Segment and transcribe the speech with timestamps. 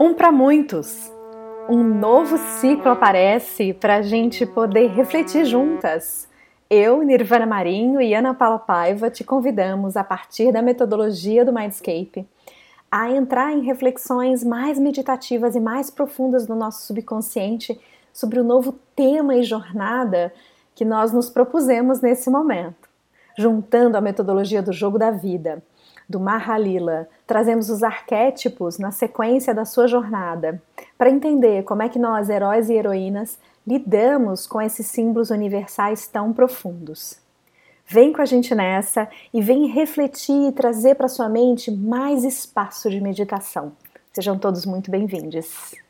[0.00, 1.12] Um para muitos.
[1.68, 6.26] Um novo ciclo aparece para a gente poder refletir juntas.
[6.70, 12.26] Eu, Nirvana Marinho e Ana Paula Paiva te convidamos, a partir da metodologia do Mindscape,
[12.90, 17.78] a entrar em reflexões mais meditativas e mais profundas do nosso subconsciente
[18.14, 20.32] sobre o novo tema e jornada
[20.74, 22.88] que nós nos propusemos nesse momento,
[23.36, 25.62] juntando a metodologia do jogo da vida
[26.08, 30.62] do Mahalila, trazemos os arquétipos na sequência da sua jornada,
[30.96, 36.32] para entender como é que nós, heróis e heroínas, lidamos com esses símbolos universais tão
[36.32, 37.18] profundos.
[37.88, 42.90] Vem com a gente nessa e vem refletir e trazer para sua mente mais espaço
[42.90, 43.72] de meditação.
[44.12, 45.85] Sejam todos muito bem-vindos.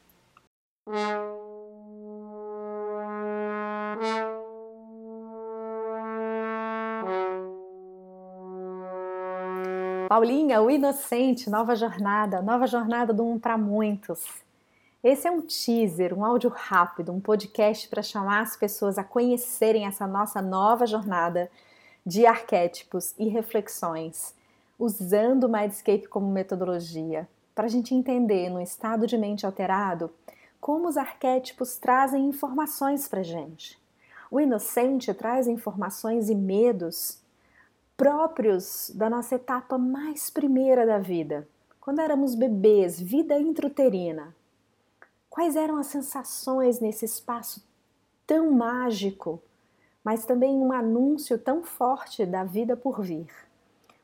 [10.08, 14.24] Paulinha, o Inocente, nova jornada, nova jornada do Um para Muitos.
[15.02, 19.84] Esse é um teaser, um áudio rápido, um podcast para chamar as pessoas a conhecerem
[19.84, 21.50] essa nossa nova jornada
[22.04, 24.32] de arquétipos e reflexões,
[24.78, 30.10] usando o Mindscape como metodologia, para a gente entender, no estado de mente alterado,
[30.60, 33.76] como os arquétipos trazem informações para gente.
[34.30, 37.25] O inocente traz informações e medos
[37.96, 41.48] próprios da nossa etapa mais primeira da vida,
[41.80, 44.34] quando éramos bebês, vida intrauterina.
[45.30, 47.64] Quais eram as sensações nesse espaço
[48.26, 49.40] tão mágico,
[50.04, 53.28] mas também um anúncio tão forte da vida por vir?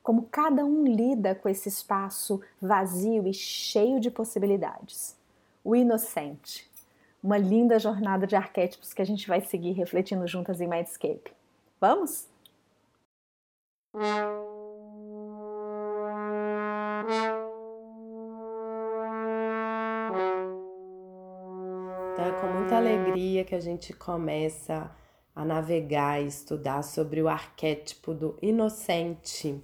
[0.03, 5.17] Como cada um lida com esse espaço vazio e cheio de possibilidades.
[5.65, 6.69] O inocente.
[7.23, 11.33] Uma linda jornada de arquétipos que a gente vai seguir refletindo juntas em Mindscape.
[11.81, 12.32] Vamos?
[13.95, 14.05] Então
[22.25, 24.91] é com muita alegria que a gente começa
[25.35, 29.63] a navegar e estudar sobre o arquétipo do inocente.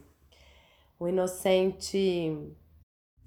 [1.00, 2.54] O inocente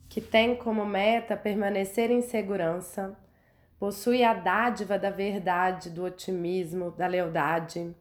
[0.08, 3.18] que tem como meta permanecer em segurança,
[3.80, 7.96] possui a dádiva da verdade, do otimismo, da lealdade,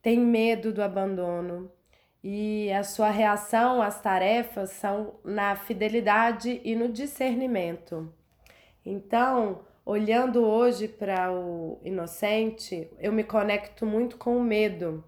[0.00, 1.70] tem medo do abandono,
[2.22, 8.12] e a sua reação às tarefas são na fidelidade e no discernimento.
[8.84, 15.02] Então, olhando hoje para o inocente, eu me conecto muito com o medo.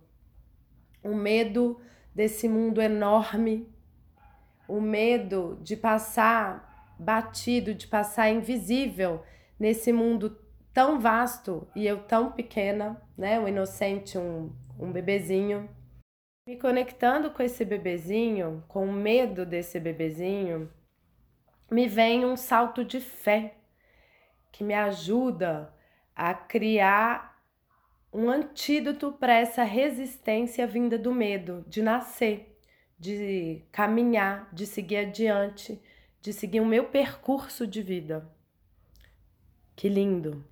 [1.03, 1.81] O medo
[2.15, 3.69] desse mundo enorme,
[4.67, 9.23] o medo de passar batido, de passar invisível
[9.59, 10.39] nesse mundo
[10.73, 13.39] tão vasto e eu tão pequena, né?
[13.39, 15.69] O inocente, um, um bebezinho
[16.47, 20.71] me conectando com esse bebezinho, com o medo desse bebezinho,
[21.71, 23.55] me vem um salto de fé
[24.51, 25.73] que me ajuda
[26.15, 27.41] a criar
[28.13, 32.59] um antídoto para essa resistência vinda do medo de nascer,
[32.99, 35.81] de caminhar, de seguir adiante,
[36.21, 38.29] de seguir o meu percurso de vida.
[39.75, 40.45] Que lindo!